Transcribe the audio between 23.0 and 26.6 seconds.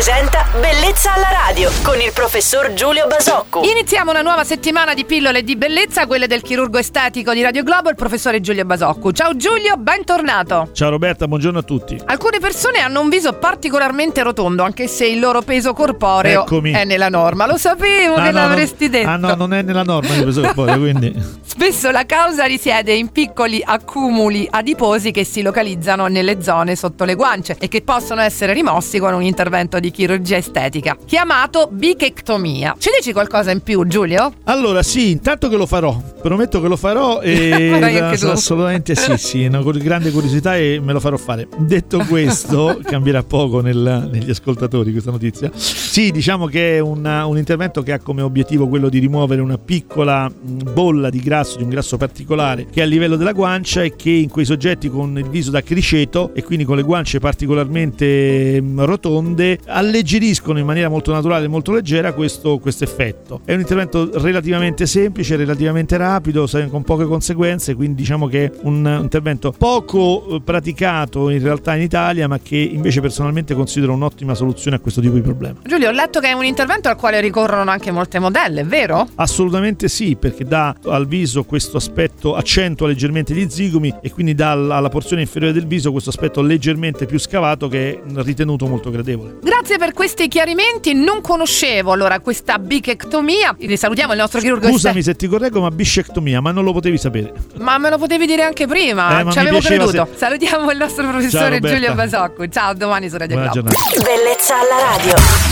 piccoli accumuli adiposi che si localizzano nelle